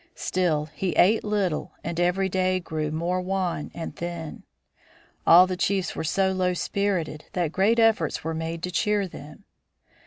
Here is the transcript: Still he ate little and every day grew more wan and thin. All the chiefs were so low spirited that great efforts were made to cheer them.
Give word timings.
Still 0.15 0.65
he 0.73 0.95
ate 0.95 1.23
little 1.23 1.73
and 1.83 1.99
every 1.99 2.27
day 2.27 2.59
grew 2.59 2.89
more 2.89 3.21
wan 3.21 3.69
and 3.75 3.95
thin. 3.95 4.41
All 5.27 5.45
the 5.45 5.55
chiefs 5.55 5.95
were 5.95 6.03
so 6.03 6.31
low 6.31 6.55
spirited 6.55 7.25
that 7.33 7.51
great 7.51 7.77
efforts 7.77 8.23
were 8.23 8.33
made 8.33 8.63
to 8.63 8.71
cheer 8.71 9.07
them. 9.07 9.43